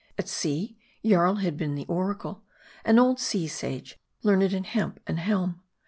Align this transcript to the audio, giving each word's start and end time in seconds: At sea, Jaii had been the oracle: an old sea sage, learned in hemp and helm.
At 0.17 0.27
sea, 0.27 0.79
Jaii 1.05 1.41
had 1.41 1.55
been 1.57 1.75
the 1.75 1.85
oracle: 1.85 2.41
an 2.83 2.97
old 2.97 3.19
sea 3.19 3.45
sage, 3.47 3.99
learned 4.23 4.51
in 4.51 4.63
hemp 4.63 4.99
and 5.05 5.19
helm. 5.19 5.61